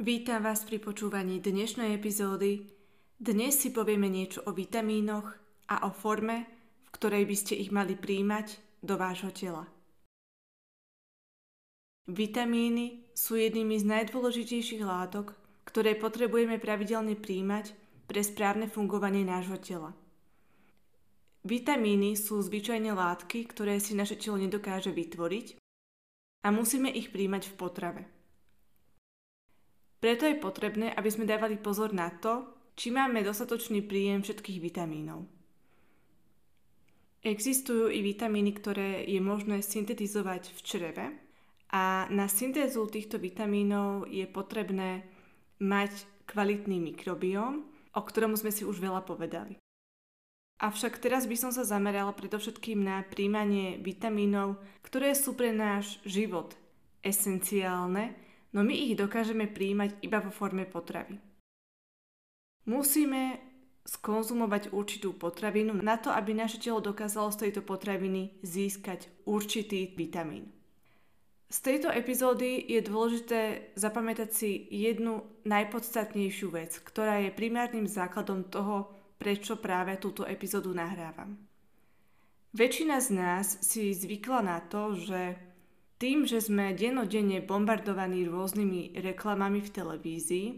[0.00, 2.64] Vítam vás pri počúvaní dnešnej epizódy.
[3.20, 5.28] Dnes si povieme niečo o vitamínoch
[5.68, 6.48] a o forme,
[6.88, 9.68] v ktorej by ste ich mali príjmať do vášho tela.
[12.08, 15.36] Vitamíny sú jednými z najdôležitejších látok,
[15.68, 17.76] ktoré potrebujeme pravidelne príjmať
[18.08, 19.92] pre správne fungovanie nášho tela.
[21.44, 25.60] Vitamíny sú zvyčajne látky, ktoré si naše telo nedokáže vytvoriť
[26.40, 28.19] a musíme ich príjmať v potrave.
[30.00, 35.28] Preto je potrebné, aby sme dávali pozor na to, či máme dostatočný príjem všetkých vitamínov.
[37.20, 41.06] Existujú i vitamíny, ktoré je možné syntetizovať v čreve
[41.68, 45.04] a na syntézu týchto vitamínov je potrebné
[45.60, 45.92] mať
[46.24, 49.60] kvalitný mikrobióm, o ktorom sme si už veľa povedali.
[50.60, 56.56] Avšak teraz by som sa zamerala predovšetkým na príjmanie vitamínov, ktoré sú pre náš život
[57.04, 58.16] esenciálne
[58.54, 61.18] no my ich dokážeme príjmať iba vo forme potravy.
[62.68, 63.40] Musíme
[63.86, 70.52] skonzumovať určitú potravinu na to, aby naše telo dokázalo z tejto potraviny získať určitý vitamín.
[71.50, 78.94] Z tejto epizódy je dôležité zapamätať si jednu najpodstatnejšiu vec, ktorá je primárnym základom toho,
[79.18, 81.34] prečo práve túto epizódu nahrávam.
[82.54, 85.49] Väčšina z nás si zvykla na to, že
[86.00, 90.48] tým, že sme denodenne bombardovaní rôznymi reklamami v televízii,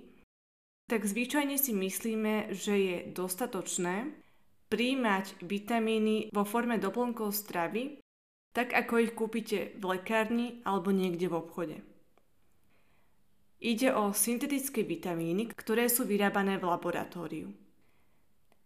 [0.87, 4.15] tak zvyčajne si myslíme, že je dostatočné
[4.71, 7.99] príjmať vitamíny vo forme doplnkov stravy,
[8.55, 11.77] tak ako ich kúpite v lekárni alebo niekde v obchode.
[13.63, 17.49] Ide o syntetické vitamíny, ktoré sú vyrábané v laboratóriu.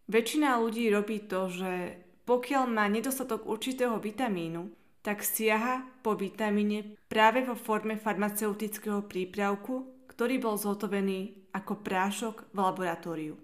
[0.09, 7.47] Väčšina ľudí robí to, že pokiaľ má nedostatok určitého vitamínu, tak siaha po vitamíne práve
[7.47, 13.35] vo forme farmaceutického prípravku, ktorý bol zhotovený ako prášok v laboratóriu.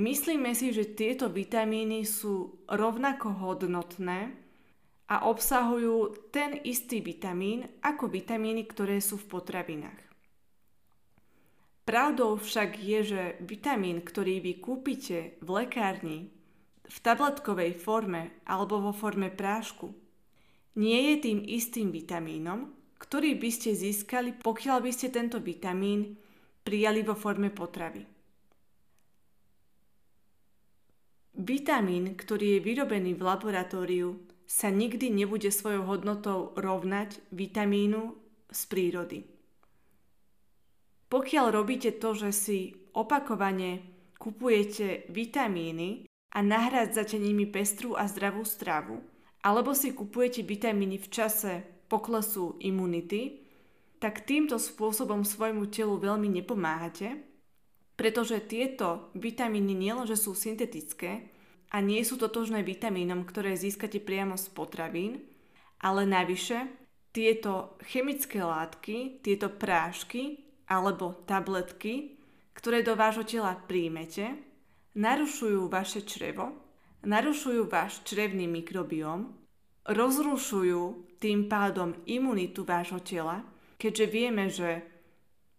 [0.00, 4.32] Myslíme si, že tieto vitamíny sú rovnako hodnotné
[5.12, 10.00] a obsahujú ten istý vitamín ako vitamíny, ktoré sú v potravinách.
[11.84, 16.32] Pravdou však je, že vitamín, ktorý vy kúpite v lekárni,
[16.84, 19.92] v tabletkovej forme alebo vo forme prášku,
[20.74, 26.18] nie je tým istým vitamínom, ktorý by ste získali, pokiaľ by ste tento vitamín
[26.64, 28.02] prijali vo forme potravy.
[31.34, 34.08] Vitamín, ktorý je vyrobený v laboratóriu,
[34.46, 38.14] sa nikdy nebude svojou hodnotou rovnať vitamínu
[38.50, 39.18] z prírody.
[41.10, 42.58] Pokiaľ robíte to, že si
[42.94, 43.82] opakovane
[44.18, 48.98] kupujete vitamíny, a nahrádzate nimi pestrú a zdravú stravu,
[49.40, 51.52] alebo si kupujete vitamíny v čase
[51.86, 53.46] poklesu imunity,
[54.02, 57.22] tak týmto spôsobom svojmu telu veľmi nepomáhate,
[57.94, 61.30] pretože tieto vitamíny nielenže sú syntetické
[61.70, 65.22] a nie sú totožné vitamínom, ktoré získate priamo z potravín,
[65.78, 66.66] ale navyše
[67.14, 72.18] tieto chemické látky, tieto prášky alebo tabletky,
[72.58, 74.34] ktoré do vášho tela príjmete,
[74.94, 76.54] narušujú vaše črevo,
[77.04, 79.34] narušujú váš črevný mikrobióm,
[79.84, 83.44] rozrušujú tým pádom imunitu vášho tela,
[83.76, 84.80] keďže vieme, že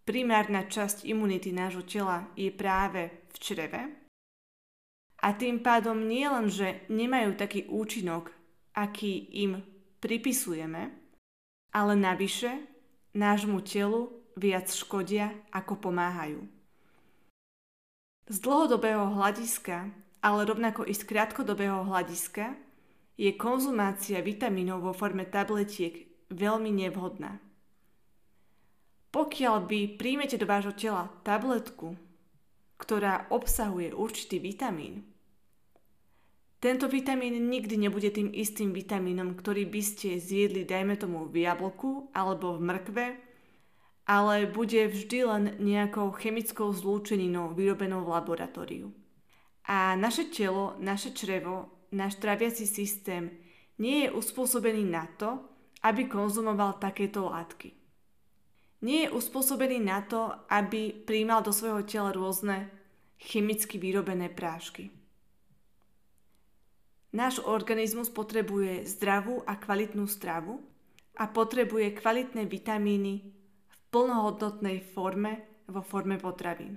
[0.02, 3.82] primárna časť imunity nášho tela je práve v čreve.
[5.22, 8.30] A tým pádom nie len, že nemajú taký účinok,
[8.76, 9.64] aký im
[9.98, 10.92] pripisujeme,
[11.72, 12.62] ale navyše
[13.16, 16.55] nášmu telu viac škodia, ako pomáhajú.
[18.26, 22.58] Z dlhodobého hľadiska, ale rovnako i z krátkodobého hľadiska,
[23.14, 27.38] je konzumácia vitamínov vo forme tabletiek veľmi nevhodná.
[29.14, 31.94] Pokiaľ vy príjmete do vášho tela tabletku,
[32.76, 35.06] ktorá obsahuje určitý vitamín,
[36.58, 42.10] tento vitamín nikdy nebude tým istým vitamínom, ktorý by ste zjedli, dajme tomu, v jablku
[42.10, 43.06] alebo v mrkve
[44.06, 48.94] ale bude vždy len nejakou chemickou zlúčeninou vyrobenou v laboratóriu.
[49.66, 53.34] A naše telo, naše črevo, náš traviaci systém
[53.82, 55.42] nie je uspôsobený na to,
[55.82, 57.74] aby konzumoval takéto látky.
[58.86, 62.70] Nie je uspôsobený na to, aby príjmal do svojho tela rôzne
[63.18, 64.94] chemicky vyrobené prášky.
[67.16, 70.60] Náš organizmus potrebuje zdravú a kvalitnú stravu
[71.16, 73.35] a potrebuje kvalitné vitamíny
[73.96, 76.76] plnohodnotnej forme vo forme potravín.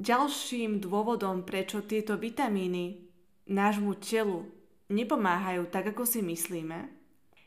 [0.00, 3.04] Ďalším dôvodom, prečo tieto vitamíny
[3.52, 4.48] nášmu telu
[4.88, 6.88] nepomáhajú tak, ako si myslíme,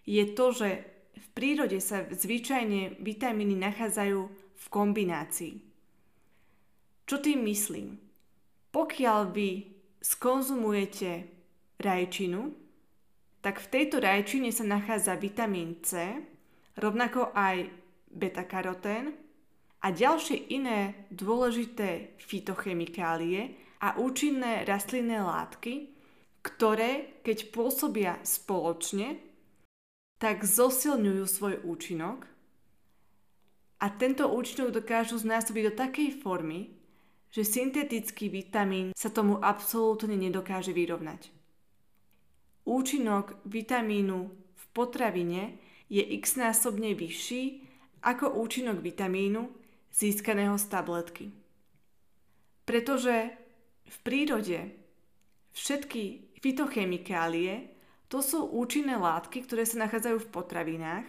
[0.06, 0.70] je to, že
[1.18, 4.22] v prírode sa zvyčajne vitamíny nachádzajú
[4.54, 5.56] v kombinácii.
[7.10, 7.98] Čo tým myslím?
[8.70, 9.50] Pokiaľ vy
[9.98, 11.26] skonzumujete
[11.82, 12.67] rajčinu,
[13.42, 16.18] tak v tejto rajčine sa nachádza vitamín C,
[16.78, 17.70] rovnako aj
[18.12, 19.14] beta-karotén
[19.82, 25.94] a ďalšie iné dôležité fitochemikálie a účinné rastlinné látky,
[26.42, 29.22] ktoré, keď pôsobia spoločne,
[30.18, 32.26] tak zosilňujú svoj účinok
[33.78, 36.74] a tento účinok dokážu znásobiť do takej formy,
[37.30, 41.37] že syntetický vitamín sa tomu absolútne nedokáže vyrovnať.
[42.68, 45.56] Účinok vitamínu v potravine
[45.88, 47.64] je x-násobne vyšší
[48.04, 49.48] ako účinok vitamínu
[49.96, 51.26] získaného z tabletky.
[52.68, 53.32] Pretože
[53.88, 54.76] v prírode
[55.56, 57.72] všetky fitochemikálie,
[58.12, 61.08] to sú účinné látky, ktoré sa nachádzajú v potravinách,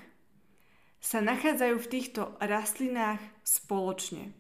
[1.03, 4.31] sa nachádzajú v týchto rastlinách spoločne.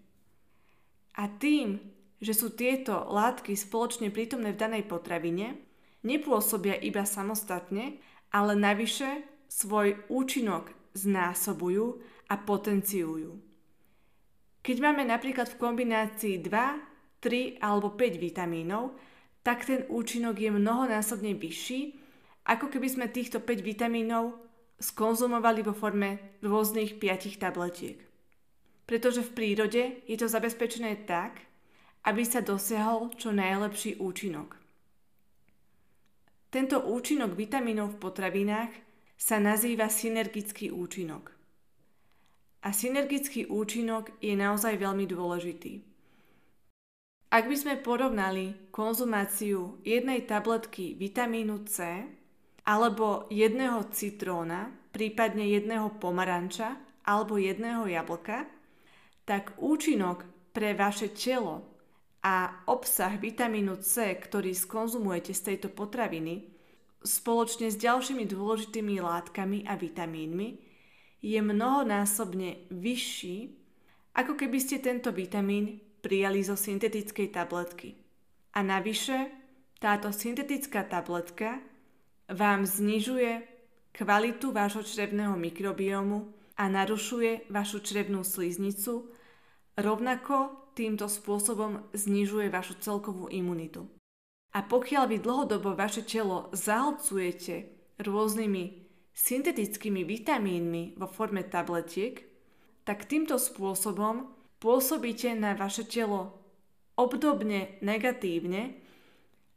[1.18, 1.82] A tým,
[2.22, 5.67] že sú tieto látky spoločne prítomné v danej potravine,
[6.04, 7.98] nepôsobia iba samostatne,
[8.34, 13.40] ale navyše svoj účinok znásobujú a potenciujú.
[14.60, 18.98] Keď máme napríklad v kombinácii 2, 3 alebo 5 vitamínov,
[19.40, 21.96] tak ten účinok je mnohonásobne vyšší,
[22.44, 24.36] ako keby sme týchto 5 vitamínov
[24.76, 28.08] skonzumovali vo forme rôznych 5 tabletiek
[28.88, 31.44] pretože v prírode je to zabezpečené tak,
[32.08, 34.56] aby sa dosiahol čo najlepší účinok.
[36.48, 38.72] Tento účinok vitamínov v potravinách
[39.20, 41.36] sa nazýva synergický účinok.
[42.64, 45.84] A synergický účinok je naozaj veľmi dôležitý.
[47.28, 52.08] Ak by sme porovnali konzumáciu jednej tabletky vitamínu C
[52.64, 58.48] alebo jedného citróna, prípadne jedného pomaranča alebo jedného jablka,
[59.28, 60.24] tak účinok
[60.56, 61.68] pre vaše telo
[62.24, 66.46] a obsah vitamínu C, ktorý skonzumujete z tejto potraviny,
[67.02, 70.62] spoločne s ďalšími dôležitými látkami a vitamínmi,
[71.18, 73.36] je mnohonásobne vyšší,
[74.14, 77.98] ako keby ste tento vitamín prijali zo syntetickej tabletky.
[78.54, 79.26] A navyše,
[79.82, 81.58] táto syntetická tabletka
[82.30, 83.42] vám znižuje
[83.90, 89.10] kvalitu vášho črevného mikrobiomu a narušuje vašu črevnú sliznicu
[89.78, 93.86] Rovnako týmto spôsobom znižuje vašu celkovú imunitu.
[94.58, 97.70] A pokiaľ vy dlhodobo vaše telo zahlcujete
[98.02, 98.64] rôznymi
[99.14, 102.26] syntetickými vitamínmi vo forme tabletiek,
[102.82, 106.42] tak týmto spôsobom pôsobíte na vaše telo
[106.98, 108.82] obdobne negatívne,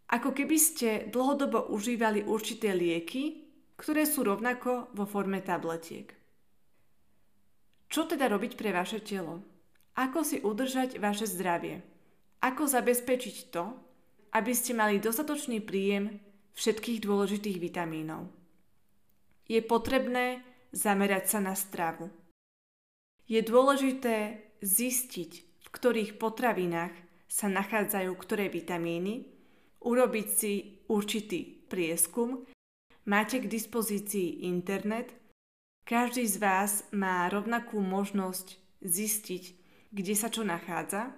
[0.06, 6.14] ako keby ste dlhodobo užívali určité lieky, ktoré sú rovnako vo forme tabletiek.
[7.90, 9.51] Čo teda robiť pre vaše telo?
[10.00, 11.84] Ako si udržať vaše zdravie?
[12.40, 13.76] Ako zabezpečiť to,
[14.32, 16.18] aby ste mali dostatočný príjem
[16.56, 18.32] všetkých dôležitých vitamínov?
[19.52, 22.08] Je potrebné zamerať sa na stravu.
[23.28, 26.96] Je dôležité zistiť, v ktorých potravinách
[27.28, 29.28] sa nachádzajú ktoré vitamíny,
[29.84, 30.54] urobiť si
[30.88, 32.44] určitý prieskum,
[33.08, 35.16] máte k dispozícii internet,
[35.88, 39.61] každý z vás má rovnakú možnosť zistiť,
[39.92, 41.12] kde sa čo nachádza.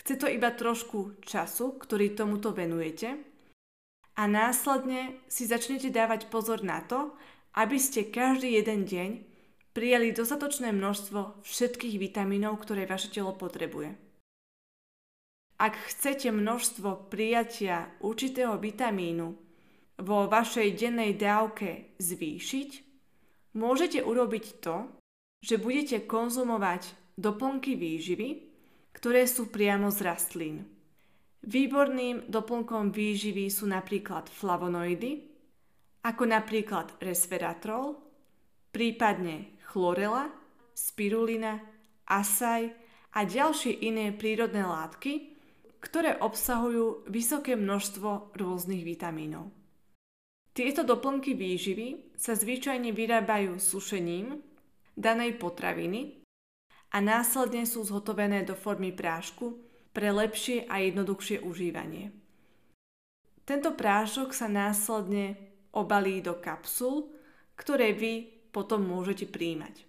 [0.00, 3.20] Chce to iba trošku času, ktorý tomuto venujete
[4.18, 7.14] a následne si začnete dávať pozor na to,
[7.54, 9.10] aby ste každý jeden deň
[9.74, 13.94] prijali dostatočné množstvo všetkých vitamínov, ktoré vaše telo potrebuje.
[15.58, 19.38] Ak chcete množstvo prijatia určitého vitamínu
[20.02, 22.70] vo vašej dennej dávke zvýšiť,
[23.54, 24.90] môžete urobiť to,
[25.38, 28.28] že budete konzumovať doplnky výživy,
[28.94, 30.56] ktoré sú priamo z rastlín.
[31.44, 35.28] Výborným doplnkom výživy sú napríklad flavonoidy,
[36.04, 38.00] ako napríklad resveratrol,
[38.72, 40.32] prípadne chlorela,
[40.72, 41.60] spirulina,
[42.08, 42.72] asaj
[43.12, 45.36] a ďalšie iné prírodné látky,
[45.84, 49.52] ktoré obsahujú vysoké množstvo rôznych vitamínov.
[50.56, 54.40] Tieto doplnky výživy sa zvyčajne vyrábajú sušením
[54.96, 56.23] danej potraviny
[56.94, 59.58] a následne sú zhotovené do formy prášku
[59.90, 62.14] pre lepšie a jednoduchšie užívanie.
[63.42, 65.36] Tento prášok sa následne
[65.74, 67.10] obalí do kapsul,
[67.58, 69.82] ktoré vy potom môžete príjmať.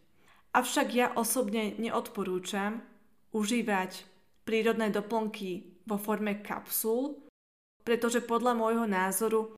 [0.58, 2.82] Avšak ja osobne neodporúčam
[3.32, 4.04] užívať
[4.42, 7.22] prírodné doplnky vo forme kapsul,
[7.86, 9.54] pretože podľa môjho názoru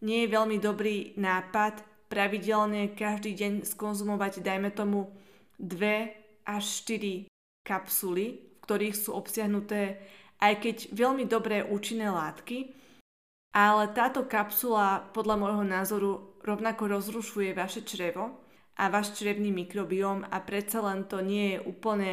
[0.00, 5.12] nie je veľmi dobrý nápad pravidelne každý deň skonzumovať, dajme tomu,
[5.60, 7.26] dve až 4
[7.66, 9.98] kapsuly, v ktorých sú obsiahnuté
[10.40, 12.72] aj keď veľmi dobré účinné látky,
[13.56, 16.12] ale táto kapsula podľa môjho názoru
[16.44, 18.36] rovnako rozrušuje vaše črevo
[18.76, 22.10] a váš črevný mikrobióm a predsa len to nie je úplne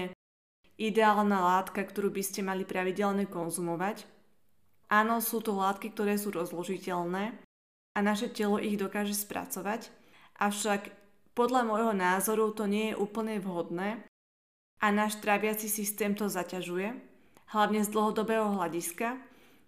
[0.80, 4.08] ideálna látka, ktorú by ste mali pravidelne konzumovať.
[4.88, 7.36] Áno, sú to látky, ktoré sú rozložiteľné
[7.94, 9.92] a naše telo ich dokáže spracovať,
[10.40, 10.96] avšak
[11.36, 14.06] podľa môjho názoru to nie je úplne vhodné
[14.84, 16.92] a náš tráviaci systém to zaťažuje,
[17.56, 19.16] hlavne z dlhodobého hľadiska.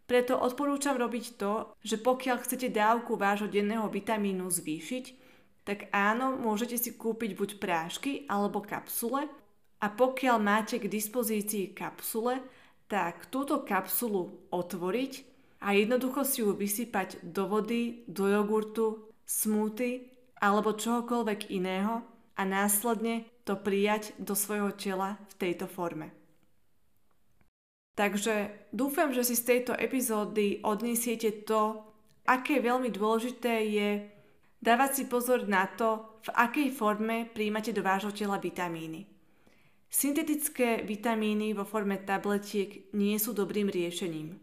[0.03, 5.05] Preto odporúčam robiť to, že pokiaľ chcete dávku vášho denného vitamínu zvýšiť,
[5.63, 9.25] tak áno, môžete si kúpiť buď prášky alebo kapsule
[9.79, 12.43] a pokiaľ máte k dispozícii kapsule,
[12.85, 15.13] tak túto kapsulu otvoriť
[15.63, 22.05] a jednoducho si ju vysypať do vody, do jogurtu, smúty alebo čohokoľvek iného
[22.37, 26.11] a následne to prijať do svojho tela v tejto forme.
[27.95, 31.79] Takže dúfam, že si z tejto epizódy odniesiete to,
[32.27, 33.89] aké veľmi dôležité je
[34.59, 39.05] dávať si pozor na to, v akej forme príjmate do vášho tela vitamíny.
[39.87, 44.35] Syntetické vitamíny vo forme tabletiek nie sú dobrým riešením.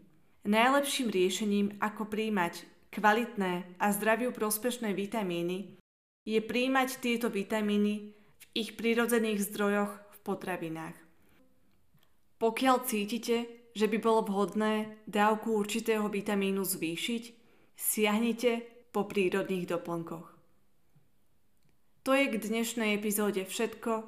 [0.49, 5.77] Najlepším riešením, ako príjmať kvalitné a zdraviu prospešné vitamíny,
[6.23, 8.15] je príjmať tieto vitamíny
[8.53, 10.93] ich prirodzených zdrojoch v potravinách.
[12.37, 17.23] Pokiaľ cítite, že by bolo vhodné dávku určitého vitamínu zvýšiť,
[17.73, 18.61] siahnite
[18.93, 20.27] po prírodných doplnkoch.
[22.05, 24.05] To je k dnešnej epizóde všetko.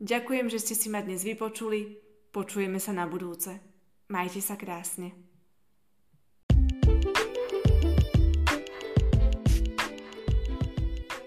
[0.00, 2.00] Ďakujem, že ste si ma dnes vypočuli.
[2.32, 3.60] Počujeme sa na budúce.
[4.08, 5.12] Majte sa krásne.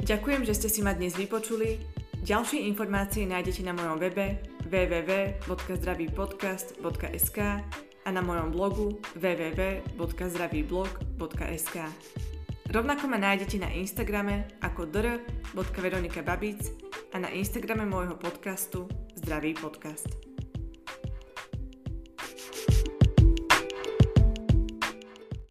[0.07, 1.96] Ďakujem, že ste si ma dnes vypočuli.
[2.27, 7.39] Ďalšie informácie nájdete na mojom webe www.zdravýpodcast.sk
[8.03, 11.75] a na mojom blogu www.zdravýblog.sk.
[12.67, 16.67] Rovnako ma nájdete na Instagrame ako dr.veronikababic
[17.15, 20.26] a na Instagrame môjho podcastu Zdravý podcast.